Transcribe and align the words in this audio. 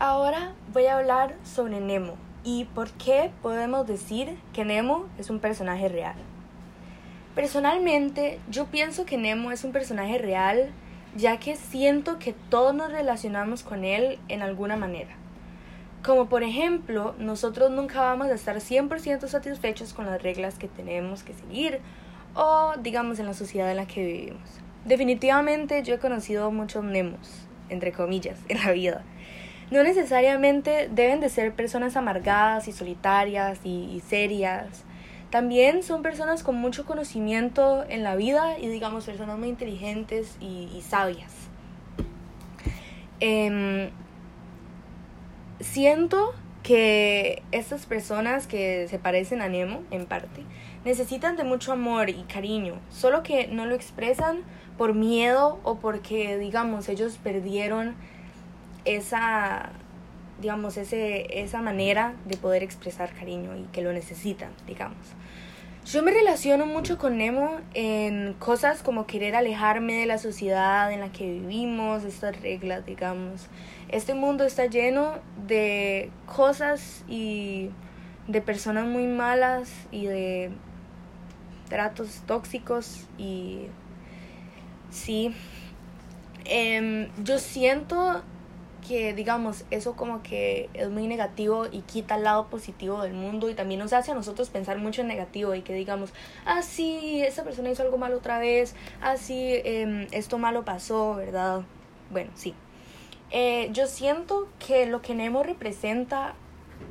Ahora 0.00 0.52
voy 0.72 0.86
a 0.86 0.96
hablar 0.96 1.34
sobre 1.42 1.80
Nemo 1.80 2.14
y 2.44 2.66
por 2.66 2.88
qué 2.90 3.32
podemos 3.42 3.84
decir 3.84 4.38
que 4.52 4.64
Nemo 4.64 5.06
es 5.18 5.28
un 5.28 5.40
personaje 5.40 5.88
real. 5.88 6.14
Personalmente, 7.34 8.38
yo 8.48 8.66
pienso 8.66 9.04
que 9.06 9.18
Nemo 9.18 9.50
es 9.50 9.64
un 9.64 9.72
personaje 9.72 10.18
real 10.18 10.70
ya 11.16 11.38
que 11.38 11.56
siento 11.56 12.20
que 12.20 12.32
todos 12.32 12.76
nos 12.76 12.92
relacionamos 12.92 13.64
con 13.64 13.82
él 13.82 14.20
en 14.28 14.42
alguna 14.42 14.76
manera. 14.76 15.16
Como 16.04 16.28
por 16.28 16.44
ejemplo, 16.44 17.16
nosotros 17.18 17.72
nunca 17.72 18.00
vamos 18.00 18.28
a 18.28 18.34
estar 18.34 18.54
100% 18.58 19.26
satisfechos 19.26 19.94
con 19.94 20.06
las 20.06 20.22
reglas 20.22 20.60
que 20.60 20.68
tenemos 20.68 21.24
que 21.24 21.34
seguir 21.34 21.80
o 22.36 22.74
digamos 22.80 23.18
en 23.18 23.26
la 23.26 23.34
sociedad 23.34 23.68
en 23.68 23.78
la 23.78 23.88
que 23.88 24.06
vivimos. 24.06 24.48
Definitivamente 24.84 25.82
yo 25.82 25.94
he 25.94 25.98
conocido 25.98 26.52
muchos 26.52 26.84
Nemos, 26.84 27.48
entre 27.68 27.90
comillas, 27.90 28.38
en 28.48 28.64
la 28.64 28.70
vida 28.70 29.02
no 29.70 29.82
necesariamente 29.82 30.88
deben 30.90 31.20
de 31.20 31.28
ser 31.28 31.54
personas 31.54 31.96
amargadas 31.96 32.68
y 32.68 32.72
solitarias 32.72 33.60
y, 33.64 34.02
serias. 34.06 34.84
También 35.30 35.82
son 35.82 36.02
personas 36.02 36.42
con 36.42 36.56
mucho 36.56 36.86
conocimiento 36.86 37.84
en 37.88 38.02
la 38.02 38.16
vida 38.16 38.58
y 38.58 38.68
digamos 38.68 39.04
personas 39.04 39.38
muy 39.38 39.48
inteligentes 39.48 40.36
y, 40.40 40.82
sabias. 40.86 41.32
Em, 43.20 43.90
siento 45.60 46.32
que 46.62 47.42
estas 47.52 47.84
personas 47.86 48.46
que 48.46 48.88
se 48.88 48.98
parecen 48.98 49.42
a 49.42 49.48
Nemo, 49.48 49.82
en 49.90 50.06
parte, 50.06 50.42
necesitan 50.84 51.36
de 51.36 51.44
mucho 51.44 51.72
amor 51.72 52.08
y 52.08 52.22
cariño, 52.22 52.80
solo 52.88 53.22
que 53.22 53.48
no 53.48 53.66
lo 53.66 53.74
expresan 53.74 54.38
por 54.78 54.94
miedo 54.94 55.60
o 55.62 55.78
porque, 55.78 56.38
digamos, 56.38 56.88
ellos 56.88 57.18
perdieron 57.22 57.96
esa, 58.96 59.70
digamos, 60.40 60.76
ese, 60.76 61.40
esa 61.40 61.60
manera 61.62 62.14
de 62.24 62.36
poder 62.36 62.62
expresar 62.62 63.12
cariño 63.12 63.56
y 63.56 63.62
que 63.72 63.82
lo 63.82 63.92
necesitan, 63.92 64.50
digamos. 64.66 65.14
Yo 65.90 66.02
me 66.02 66.10
relaciono 66.10 66.66
mucho 66.66 66.98
con 66.98 67.16
Nemo 67.16 67.60
en 67.72 68.34
cosas 68.34 68.82
como 68.82 69.06
querer 69.06 69.34
alejarme 69.34 69.94
de 69.94 70.04
la 70.04 70.18
sociedad 70.18 70.92
en 70.92 71.00
la 71.00 71.10
que 71.12 71.24
vivimos, 71.32 72.04
estas 72.04 72.38
reglas, 72.42 72.84
digamos. 72.84 73.46
Este 73.88 74.12
mundo 74.12 74.44
está 74.44 74.66
lleno 74.66 75.14
de 75.46 76.10
cosas 76.26 77.04
y 77.08 77.70
de 78.26 78.42
personas 78.42 78.86
muy 78.86 79.06
malas 79.06 79.70
y 79.90 80.04
de 80.04 80.50
tratos 81.70 82.22
tóxicos 82.26 83.06
y 83.16 83.68
sí, 84.90 85.34
em, 86.44 87.08
yo 87.24 87.38
siento 87.38 88.22
que 88.88 89.12
digamos 89.12 89.64
eso 89.70 89.94
como 89.94 90.22
que 90.22 90.70
es 90.72 90.88
muy 90.88 91.06
negativo 91.06 91.66
y 91.70 91.82
quita 91.82 92.16
el 92.16 92.24
lado 92.24 92.46
positivo 92.46 93.02
del 93.02 93.12
mundo 93.12 93.50
y 93.50 93.54
también 93.54 93.80
nos 93.80 93.92
hace 93.92 94.12
a 94.12 94.14
nosotros 94.14 94.48
pensar 94.48 94.78
mucho 94.78 95.02
en 95.02 95.08
negativo 95.08 95.54
y 95.54 95.60
que 95.60 95.74
digamos, 95.74 96.14
ah 96.46 96.62
sí, 96.62 97.20
esa 97.22 97.44
persona 97.44 97.70
hizo 97.70 97.82
algo 97.82 97.98
malo 97.98 98.16
otra 98.16 98.38
vez, 98.38 98.74
ah 99.02 99.18
sí, 99.18 99.60
em, 99.64 100.06
esto 100.10 100.38
malo 100.38 100.64
pasó, 100.64 101.14
¿verdad? 101.16 101.62
Bueno, 102.10 102.30
sí. 102.34 102.54
Eh, 103.30 103.68
yo 103.72 103.86
siento 103.86 104.48
que 104.66 104.86
lo 104.86 105.02
que 105.02 105.14
Nemo 105.14 105.42
representa 105.42 106.34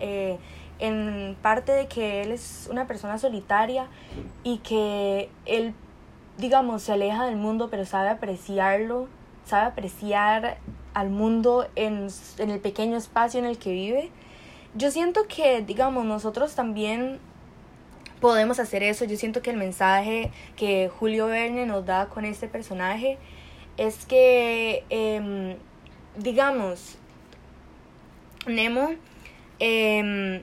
eh, 0.00 0.38
en 0.80 1.36
parte 1.42 1.70
de 1.70 1.86
que 1.86 2.22
él 2.22 2.32
es 2.32 2.68
una 2.72 2.88
persona 2.88 3.18
solitaria 3.18 3.86
y 4.42 4.58
que 4.58 5.30
él, 5.46 5.74
digamos, 6.38 6.82
se 6.82 6.92
aleja 6.92 7.24
del 7.26 7.36
mundo 7.36 7.68
pero 7.70 7.84
sabe 7.84 8.08
apreciarlo, 8.08 9.06
sabe 9.44 9.66
apreciar 9.66 10.58
al 10.94 11.10
mundo 11.10 11.68
en, 11.76 12.08
el 12.38 12.60
pequeño 12.60 12.96
espacio 12.96 13.40
en 13.40 13.46
el 13.46 13.58
que 13.58 13.72
vive. 13.72 14.10
Yo 14.74 14.90
siento 14.90 15.26
que, 15.28 15.62
digamos, 15.62 16.04
nosotros 16.04 16.54
también 16.54 17.18
podemos 18.20 18.58
hacer 18.58 18.82
eso. 18.82 19.04
Yo 19.04 19.16
siento 19.16 19.42
que 19.42 19.50
el 19.50 19.56
mensaje 19.56 20.30
que 20.56 20.88
Julio 20.88 21.26
Verne 21.26 21.66
nos 21.66 21.84
da 21.84 22.06
con 22.08 22.24
este 22.24 22.48
personaje 22.48 23.18
es 23.76 24.06
que, 24.06 24.84
em, 24.88 25.56
digamos, 26.16 26.98
Nemo, 28.46 28.90
em, 29.58 30.42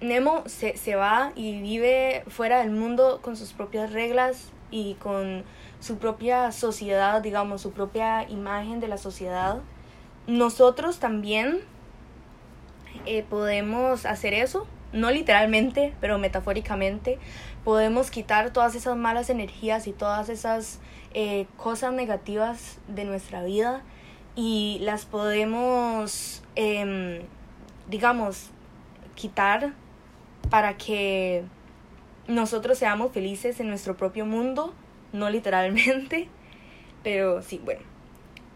Nemo 0.00 0.42
se, 0.46 0.76
se 0.76 0.96
va 0.96 1.32
y 1.34 1.60
vive 1.60 2.24
fuera 2.28 2.58
del 2.58 2.70
mundo 2.70 3.20
con 3.22 3.36
sus 3.36 3.52
propias 3.52 3.92
reglas 3.92 4.52
y 4.70 4.94
con 4.94 5.44
su 5.80 5.98
propia 5.98 6.50
sociedad, 6.50 7.22
digamos, 7.22 7.60
su 7.60 7.72
propia 7.72 8.28
imagen 8.28 8.80
de 8.80 8.88
la 8.88 8.98
sociedad. 8.98 9.58
Nosotros 10.26 10.98
también 10.98 11.60
eh, 13.06 13.22
podemos 13.22 14.06
hacer 14.06 14.34
eso, 14.34 14.66
no 14.92 15.10
literalmente, 15.10 15.94
pero 16.00 16.18
metafóricamente. 16.18 17.18
Podemos 17.64 18.10
quitar 18.10 18.50
todas 18.52 18.74
esas 18.74 18.96
malas 18.96 19.30
energías 19.30 19.86
y 19.86 19.92
todas 19.92 20.28
esas 20.28 20.80
eh, 21.12 21.46
cosas 21.56 21.92
negativas 21.92 22.78
de 22.88 23.04
nuestra 23.04 23.44
vida 23.44 23.82
y 24.36 24.78
las 24.80 25.04
podemos, 25.04 26.42
em, 26.56 27.20
digamos, 27.88 28.50
quitar 29.14 29.72
para 30.50 30.76
que 30.76 31.44
nosotros 32.28 32.78
seamos 32.78 33.12
felices 33.12 33.60
en 33.60 33.68
nuestro 33.68 33.96
propio 33.96 34.26
mundo 34.26 34.74
no 35.14 35.30
literalmente, 35.30 36.28
pero 37.02 37.40
sí, 37.40 37.60
bueno. 37.64 37.80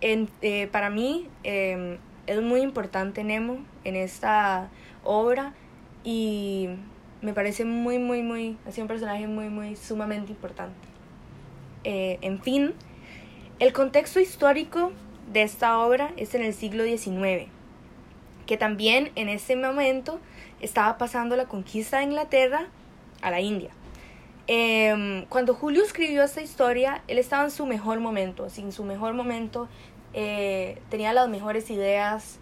En, 0.01 0.29
eh, 0.43 0.69
para 0.71 0.91
mí 0.91 1.29
em, 1.43 1.99
es 2.27 2.43
muy 2.43 2.61
importante 2.61 3.25
Nemo 3.25 3.59
en 3.85 3.97
esta 3.97 4.69
obra 5.03 5.55
y 6.05 6.69
me 7.23 7.33
parece 7.33 7.65
muy, 7.65 7.99
muy, 7.99 8.23
muy, 8.23 8.57
sido 8.71 8.85
un 8.85 8.89
personaje 8.89 9.27
muy, 9.27 9.49
muy 9.49 9.77
sumamente 9.77 10.33
importante. 10.33 10.77
Eh, 11.85 12.19
en 12.21 12.41
fin, 12.43 12.75
el 13.61 13.73
contexto 13.73 14.21
histórico 14.21 14.93
de 15.33 15.43
esta 15.43 15.79
obra 15.79 16.13
es 16.17 16.35
en 16.35 16.43
el 16.43 16.55
siglo 16.55 16.85
XIX, 16.85 17.49
que 18.49 18.57
también 18.57 19.13
en 19.15 19.29
ese 19.29 19.57
momento 19.57 20.21
estaba 20.61 20.97
pasando 20.97 21.37
la 21.37 21.45
conquista 21.45 21.99
de 21.99 22.05
Inglaterra 22.05 22.67
a 23.21 23.31
la 23.31 23.43
India. 23.43 23.69
Em, 24.47 25.27
cuando 25.27 25.53
Julio 25.53 25.85
escribió 25.85 26.25
esta 26.25 26.41
historia, 26.41 27.03
él 27.09 27.19
estaba 27.19 27.45
en 27.45 27.51
su 27.51 27.67
mejor 27.67 28.01
momento, 28.01 28.49
en 28.57 28.73
su 28.73 28.85
mejor 28.85 29.13
momento, 29.13 29.69
eh, 30.15 30.81
tenía 30.89 31.13
las 31.13 31.29
mejores 31.29 31.69
ideas, 31.69 32.39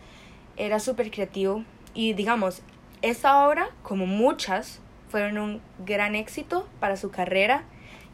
era 0.56 0.78
súper 0.78 1.10
creativo 1.10 1.64
y 1.92 2.12
digamos, 2.12 2.62
esta 3.02 3.44
obra, 3.44 3.70
como 3.82 4.06
muchas, 4.06 4.80
fueron 5.08 5.38
un 5.38 5.60
gran 5.84 6.14
éxito 6.14 6.68
para 6.78 6.96
su 6.96 7.10
carrera 7.10 7.64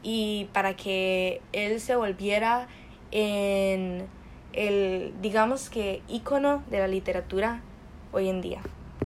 y 0.02 0.48
para 0.54 0.76
que 0.76 1.42
él 1.52 1.78
se 1.78 1.94
volviera 1.94 2.68
en 3.10 4.06
el, 4.54 5.12
digamos 5.20 5.68
que, 5.68 6.00
ícono 6.08 6.62
de 6.70 6.78
la 6.78 6.88
literatura 6.88 7.60
hoy 8.12 8.28
en 8.28 8.40
día. 8.40 8.62